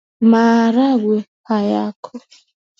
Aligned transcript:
Maharagwe 0.31 1.19
hayako 1.47 2.11